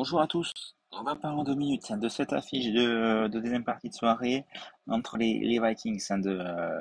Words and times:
Bonjour 0.00 0.20
à 0.20 0.28
tous. 0.28 0.76
On 0.92 1.02
va 1.02 1.16
parler 1.16 1.40
en 1.40 1.42
deux 1.42 1.56
minutes 1.56 1.90
hein, 1.90 1.96
de 1.96 2.08
cette 2.08 2.32
affiche 2.32 2.72
de, 2.72 3.26
de, 3.26 3.40
deuxième 3.40 3.64
partie 3.64 3.88
de 3.88 3.94
soirée 3.94 4.44
entre 4.86 5.16
les, 5.16 5.58
Vikings 5.58 6.00
hein, 6.10 6.18
de, 6.18 6.38
euh, 6.40 6.80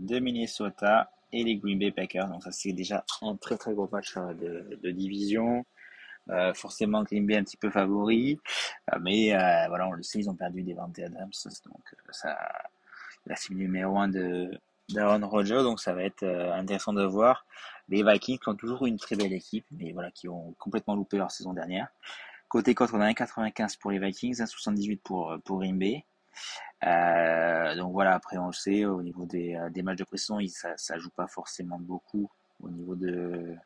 de 0.00 0.18
Minnesota 0.18 1.12
et 1.32 1.44
les 1.44 1.54
Green 1.54 1.78
Bay 1.78 1.92
Packers. 1.92 2.26
Donc 2.26 2.42
ça 2.42 2.50
c'est 2.50 2.72
déjà 2.72 3.04
un 3.20 3.36
très 3.36 3.56
très 3.56 3.74
gros 3.74 3.88
match 3.92 4.16
hein, 4.16 4.34
de, 4.34 4.90
division. 4.90 5.64
Euh, 6.30 6.52
forcément 6.52 7.04
Green 7.04 7.24
Bay 7.28 7.36
un 7.36 7.44
petit 7.44 7.56
peu 7.56 7.70
favori, 7.70 8.40
euh, 8.92 8.98
mais 9.00 9.28
voilà 9.68 9.86
on 9.86 9.92
le 9.92 10.02
sait 10.02 10.18
ils 10.18 10.28
ont 10.28 10.34
perdu 10.34 10.62
des 10.62 10.72
Devante 10.72 10.98
Adams, 10.98 11.30
donc 11.64 11.94
ça 12.10 12.36
la 13.24 13.36
cible 13.36 13.58
numéro 13.58 13.98
1 13.98 14.08
de 14.08 14.50
d'Aaron 14.88 15.28
Rodgers, 15.28 15.62
donc 15.62 15.78
ça 15.78 15.94
va 15.94 16.02
être 16.02 16.24
intéressant 16.24 16.92
de 16.92 17.04
voir. 17.04 17.46
Les 17.88 18.02
Vikings 18.02 18.40
ont 18.48 18.56
toujours 18.56 18.84
une 18.86 18.98
très 18.98 19.14
belle 19.14 19.32
équipe, 19.32 19.64
mais 19.70 19.92
voilà 19.92 20.10
qui 20.10 20.28
ont 20.28 20.54
complètement 20.58 20.96
loupé 20.96 21.18
leur 21.18 21.30
saison 21.30 21.52
dernière. 21.52 21.86
Côté 22.52 22.74
cote, 22.74 22.90
on 22.92 23.00
a 23.00 23.10
1,95 23.10 23.78
pour 23.78 23.92
les 23.92 23.98
Vikings, 23.98 24.42
1,78 24.42 24.98
pour, 24.98 25.34
pour 25.42 25.60
Green 25.60 25.78
Bay. 25.78 26.04
Euh, 26.84 27.74
donc 27.76 27.92
voilà, 27.92 28.12
après 28.12 28.36
on 28.36 28.48
le 28.48 28.52
sait, 28.52 28.84
au 28.84 29.02
niveau 29.02 29.24
des, 29.24 29.58
des 29.70 29.82
matchs 29.82 30.00
de 30.00 30.04
pression, 30.04 30.38
ça, 30.48 30.76
ça 30.76 30.98
joue 30.98 31.08
pas 31.08 31.26
forcément 31.28 31.78
beaucoup 31.80 32.30
au 32.62 32.68
niveau 32.68 32.94
de 32.94 33.56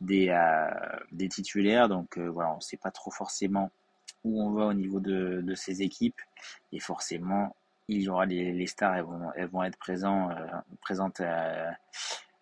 des, 0.00 0.28
euh, 0.28 0.70
des 1.10 1.28
titulaires. 1.28 1.88
Donc 1.88 2.16
euh, 2.16 2.28
voilà, 2.28 2.54
on 2.54 2.60
sait 2.60 2.76
pas 2.76 2.92
trop 2.92 3.10
forcément 3.10 3.72
où 4.22 4.40
on 4.40 4.50
va 4.50 4.66
au 4.66 4.72
niveau 4.72 5.00
de, 5.00 5.40
de 5.42 5.54
ces 5.56 5.82
équipes. 5.82 6.20
Et 6.70 6.78
forcément, 6.78 7.56
il 7.88 8.02
y 8.02 8.08
aura 8.08 8.24
les, 8.24 8.52
les 8.52 8.68
stars, 8.68 8.94
elles 8.94 9.02
vont, 9.02 9.32
elles 9.34 9.48
vont 9.48 9.64
être 9.64 9.78
présents, 9.78 10.30
euh, 10.30 10.46
présentes 10.80 11.22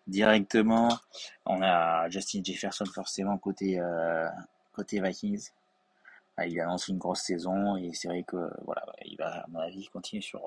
directement. 0.05 0.89
On 1.47 1.63
a 1.63 2.07
Justin 2.09 2.41
Jefferson 2.43 2.85
forcément 2.85 3.35
côté 3.39 3.79
côté 4.73 5.01
Vikings. 5.01 5.49
Ah, 6.37 6.47
il 6.47 6.59
annonce 6.61 6.87
une 6.87 6.97
grosse 6.97 7.21
saison 7.21 7.75
et 7.77 7.91
c'est 7.93 8.07
vrai 8.07 8.23
que 8.23 8.37
voilà, 8.63 8.85
il 9.05 9.17
va 9.17 9.41
à 9.41 9.45
mon 9.49 9.59
avis 9.59 9.87
continuer 9.87 10.21
sur 10.21 10.41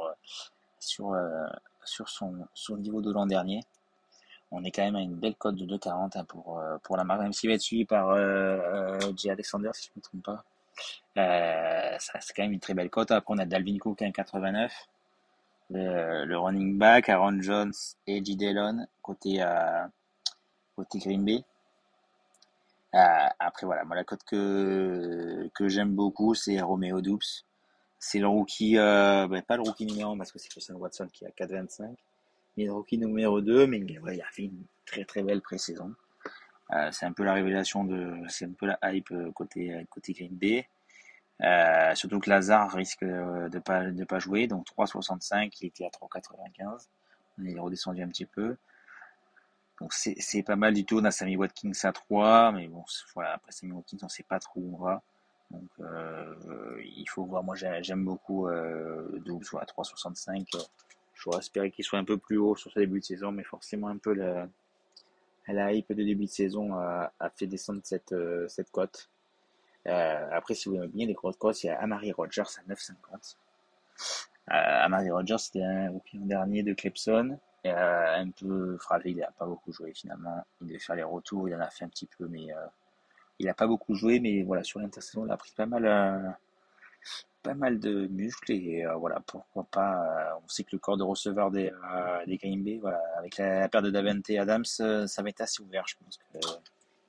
sur 0.78 1.14
sur 1.84 2.08
son 2.08 2.46
son 2.54 2.76
niveau 2.78 3.02
de 3.02 3.12
l'an 3.12 3.26
dernier. 3.26 3.60
On 4.50 4.64
est 4.64 4.70
quand 4.70 4.82
même 4.84 4.96
à 4.96 5.00
une 5.00 5.14
belle 5.16 5.34
cote 5.34 5.56
de 5.56 5.66
2,40 5.66 6.18
hein, 6.18 6.24
pour 6.24 6.62
pour 6.82 6.96
la 6.96 7.04
marque, 7.04 7.22
même 7.22 7.32
s'il 7.32 7.50
va 7.50 7.54
être 7.54 7.60
suivi 7.62 7.84
par 7.84 8.08
euh, 8.10 8.98
J. 9.16 9.30
Alexander 9.30 9.70
si 9.74 9.86
je 9.86 9.90
ne 9.90 10.00
me 10.00 10.02
trompe 10.02 10.22
pas. 10.24 10.44
Euh, 11.18 11.98
ça 11.98 12.20
c'est 12.20 12.32
quand 12.34 12.42
même 12.42 12.52
une 12.52 12.60
très 12.60 12.74
belle 12.74 12.90
cote. 12.90 13.10
Après 13.10 13.34
on 13.34 13.38
a 13.38 13.44
Dalvin 13.44 13.78
Cook 13.78 14.00
1,89. 14.00 14.70
Le, 15.70 16.24
le 16.26 16.38
running 16.38 16.76
back, 16.78 17.08
Aaron 17.08 17.40
Jones 17.40 17.72
et 18.06 18.22
J. 18.24 18.36
Dillon 18.36 18.86
côté 19.02 19.42
euh, 19.42 19.86
côté 20.76 20.98
Green 20.98 21.24
Bay. 21.24 21.44
Euh, 22.94 23.28
après 23.38 23.66
voilà, 23.66 23.84
moi 23.84 23.96
la 23.96 24.04
cote 24.04 24.22
que 24.24 25.48
que 25.54 25.68
j'aime 25.68 25.94
beaucoup, 25.94 26.34
c'est 26.34 26.60
Romeo 26.60 27.00
Dupes. 27.00 27.22
C'est 27.98 28.18
le 28.18 28.26
rookie, 28.26 28.78
euh, 28.78 29.28
ben, 29.28 29.42
pas 29.42 29.56
le 29.56 29.62
rookie 29.62 29.86
numéro 29.86 30.12
1 30.12 30.18
parce 30.18 30.32
que 30.32 30.38
c'est 30.38 30.48
Christian 30.48 30.74
Watson 30.74 31.08
qui 31.12 31.24
a 31.24 31.30
4,25, 31.30 31.94
mais 32.56 32.64
le 32.64 32.72
rookie 32.72 32.98
numéro 32.98 33.40
2, 33.40 33.66
mais 33.68 33.78
il 33.78 34.20
a 34.20 34.30
fait 34.32 34.42
une 34.42 34.64
très 34.86 35.04
très 35.04 35.22
belle 35.22 35.40
pré-saison. 35.40 35.94
Euh, 36.72 36.88
c'est 36.90 37.06
un 37.06 37.12
peu 37.12 37.22
la 37.24 37.34
révélation 37.34 37.84
de, 37.84 38.14
c'est 38.28 38.46
un 38.46 38.52
peu 38.52 38.66
la 38.66 38.78
hype 38.82 39.12
côté 39.34 39.86
côté 39.90 40.12
Green 40.12 40.34
Bay. 40.36 40.66
Euh, 41.42 41.94
surtout 41.94 42.20
que 42.20 42.30
Lazare 42.30 42.72
risque 42.72 43.04
de 43.04 43.58
pas 43.58 43.84
de 43.90 44.04
pas 44.04 44.18
jouer, 44.18 44.46
donc 44.48 44.66
3,65, 44.66 45.56
il 45.60 45.66
était 45.66 45.84
à 45.84 45.88
3,95. 45.88 46.88
On 47.38 47.44
est 47.44 47.58
redescendu 47.58 48.02
un 48.02 48.08
petit 48.08 48.26
peu. 48.26 48.56
C'est 49.90 50.42
pas 50.42 50.56
mal 50.56 50.74
du 50.74 50.84
tout. 50.84 50.98
On 50.98 51.04
a 51.04 51.10
Sammy 51.10 51.36
Watkins 51.36 51.72
à 51.82 51.92
3, 51.92 52.52
mais 52.52 52.68
bon, 52.68 52.84
voilà, 53.14 53.34
après 53.34 53.52
Sammy 53.52 53.72
Watkins, 53.72 53.98
on 54.02 54.08
sait 54.08 54.22
pas 54.22 54.38
trop 54.38 54.60
où 54.60 54.74
on 54.74 54.84
va. 54.84 55.02
Donc 55.50 55.68
euh, 55.80 56.34
il 56.84 57.06
faut 57.08 57.24
voir. 57.24 57.42
Moi, 57.44 57.54
j'aime 57.56 58.04
beaucoup 58.04 58.48
euh, 58.48 59.18
Doubs 59.24 59.58
à 59.60 59.64
3,65. 59.64 60.46
J'aurais 61.14 61.38
espéré 61.38 61.70
qu'il 61.70 61.84
soit 61.84 61.98
un 61.98 62.04
peu 62.04 62.18
plus 62.18 62.36
haut 62.38 62.56
sur 62.56 62.72
ce 62.72 62.80
début 62.80 63.00
de 63.00 63.04
saison, 63.04 63.30
mais 63.30 63.44
forcément 63.44 63.88
un 63.88 63.98
peu 63.98 64.12
la, 64.12 65.72
hype 65.72 65.92
de 65.92 66.02
début 66.02 66.24
de 66.24 66.30
saison 66.30 66.74
a, 66.74 67.12
fait 67.36 67.46
descendre 67.46 67.80
cette, 67.84 68.12
euh, 68.12 68.48
cote. 68.72 69.08
Euh, 69.86 70.28
après, 70.32 70.54
si 70.54 70.68
vous 70.68 70.76
aimez 70.76 70.88
bien 70.88 71.06
les 71.06 71.14
grosses 71.14 71.36
cotes, 71.36 71.62
il 71.62 71.68
y 71.68 71.70
a 71.70 71.80
Amari 71.80 72.12
Rogers 72.12 72.42
à 72.42 72.72
9,50. 72.72 73.36
Euh, 74.50 74.54
Amari 74.84 75.10
Rogers, 75.10 75.38
c'était 75.38 75.62
un 75.62 75.94
opinion 75.94 76.26
dernier 76.26 76.62
de 76.62 76.72
Clemson. 76.72 77.38
Euh, 77.64 78.16
un 78.16 78.30
peu 78.30 78.76
fragile, 78.78 79.18
il 79.18 79.20
n'a 79.20 79.30
pas 79.30 79.46
beaucoup 79.46 79.72
joué 79.72 79.92
finalement. 79.94 80.44
Il 80.60 80.66
devait 80.66 80.78
faire 80.78 80.96
les 80.96 81.04
retours, 81.04 81.48
il 81.48 81.54
en 81.54 81.60
a 81.60 81.70
fait 81.70 81.84
un 81.84 81.88
petit 81.88 82.06
peu, 82.06 82.26
mais 82.26 82.52
euh, 82.52 82.66
il 83.38 83.46
n'a 83.46 83.54
pas 83.54 83.66
beaucoup 83.66 83.94
joué. 83.94 84.18
Mais 84.18 84.42
voilà, 84.42 84.64
sur 84.64 84.80
l'intersaison, 84.80 85.26
il 85.26 85.30
a 85.30 85.36
pris 85.36 85.52
pas 85.56 85.66
mal, 85.66 85.86
euh, 85.86 86.30
pas 87.42 87.54
mal 87.54 87.78
de 87.78 88.06
muscles 88.08 88.52
et 88.52 88.84
voilà, 88.98 89.20
pourquoi 89.20 89.64
pas. 89.70 90.40
On 90.44 90.48
sait 90.48 90.64
que 90.64 90.70
le 90.72 90.78
corps 90.78 90.96
de 90.96 91.04
receveur 91.04 91.50
des, 91.50 91.72
des 92.26 92.36
Green 92.36 92.64
Bay, 92.64 92.78
voilà, 92.80 93.00
avec 93.18 93.36
la, 93.38 93.60
la 93.60 93.68
paire 93.68 93.82
de 93.82 93.90
Davante 93.90 94.30
Adams, 94.30 94.64
ça 94.64 95.22
va 95.22 95.28
être 95.28 95.40
assez 95.40 95.62
ouvert. 95.62 95.84
Je 95.86 95.94
pense 96.02 96.18
que 96.18 96.38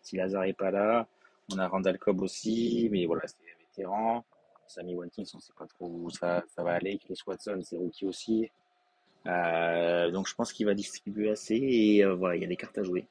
si 0.04 0.18
Lazare 0.18 0.44
est 0.44 0.54
pas 0.54 0.70
là, 0.70 1.08
on 1.52 1.58
a 1.58 1.68
Randall 1.68 1.98
Cobb 1.98 2.22
aussi, 2.22 2.90
mais 2.92 3.06
voilà, 3.06 3.28
c'est 3.28 3.40
des 3.42 3.56
vétérans. 3.66 4.24
Sammy 4.68 4.96
Watkins, 4.96 5.24
on 5.34 5.40
sait 5.40 5.54
pas 5.58 5.68
trop 5.68 5.88
où 5.88 6.10
ça, 6.10 6.44
ça 6.56 6.64
va 6.64 6.74
aller. 6.74 6.98
Chris 6.98 7.20
Watson, 7.28 7.60
c'est 7.64 7.78
rookie 7.78 8.06
aussi. 8.06 8.52
Euh, 9.26 10.12
donc 10.12 10.28
je 10.28 10.36
pense 10.36 10.52
qu'il 10.52 10.66
va 10.66 10.74
distribuer 10.74 11.30
assez 11.30 11.56
et 11.56 12.04
euh, 12.04 12.14
voilà, 12.14 12.36
il 12.36 12.42
y 12.42 12.46
a 12.46 12.48
des 12.48 12.58
cartes 12.58 12.78
à 12.78 12.84
jouer. 12.84 13.08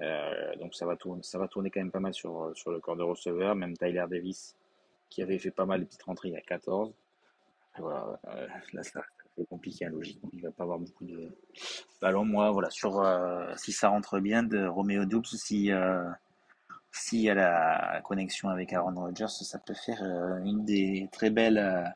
Euh, 0.00 0.56
donc 0.56 0.74
ça 0.74 0.86
va 0.86 0.96
tourner, 0.96 1.22
ça 1.22 1.38
va 1.38 1.48
tourner 1.48 1.70
quand 1.70 1.80
même 1.80 1.90
pas 1.90 2.00
mal 2.00 2.14
sur 2.14 2.52
sur 2.54 2.70
le 2.70 2.80
corps 2.80 2.96
de 2.96 3.02
receveur, 3.02 3.54
même 3.54 3.76
Tyler 3.76 4.04
Davis 4.08 4.56
qui 5.10 5.22
avait 5.22 5.38
fait 5.38 5.50
pas 5.50 5.66
mal 5.66 5.80
de 5.80 5.84
petites 5.86 6.02
rentrées 6.02 6.28
il 6.28 6.34
y 6.34 6.36
a 6.36 6.40
14. 6.40 6.92
Voilà, 7.78 8.18
là 8.72 8.82
ça 8.82 9.02
c'est 9.36 9.48
compliqué 9.48 9.84
hein, 9.84 9.90
logiquement, 9.90 10.30
il 10.32 10.42
va 10.42 10.50
pas 10.50 10.64
avoir 10.64 10.78
beaucoup 10.78 11.04
de 11.04 11.28
ballons. 12.00 12.24
Moi 12.24 12.50
voilà, 12.50 12.70
sur 12.70 13.04
si 13.56 13.72
ça 13.72 13.88
rentre 13.88 14.18
bien 14.20 14.42
de 14.42 14.66
Romeo 14.66 15.04
Dubs, 15.04 15.26
si 15.26 15.70
s'il 16.90 17.20
y 17.20 17.30
a 17.30 17.34
la 17.34 18.00
connexion 18.02 18.48
avec 18.48 18.72
Aaron 18.72 18.94
Rodgers, 18.94 19.28
ça 19.28 19.58
peut 19.58 19.74
faire 19.74 20.02
une 20.44 20.64
des 20.64 21.08
très 21.12 21.30
belles 21.30 21.94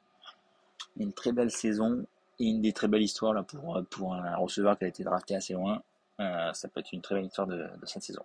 une 0.96 1.12
très 1.12 1.32
belle 1.32 1.50
saison 1.50 2.04
une 2.50 2.60
des 2.60 2.72
très 2.72 2.88
belles 2.88 3.02
histoires 3.02 3.34
là, 3.34 3.42
pour, 3.42 3.80
pour 3.90 4.14
un 4.14 4.36
receveur 4.36 4.78
qui 4.78 4.84
a 4.84 4.88
été 4.88 5.04
drafté 5.04 5.34
assez 5.34 5.54
loin. 5.54 5.82
Euh, 6.20 6.52
ça 6.52 6.68
peut 6.68 6.80
être 6.80 6.92
une 6.92 7.00
très 7.00 7.14
belle 7.14 7.26
histoire 7.26 7.46
de 7.46 7.68
cette 7.84 8.02
saison. 8.02 8.22